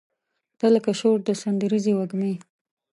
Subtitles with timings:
[0.59, 2.33] تۀ لکه شور د سندریزې وږمې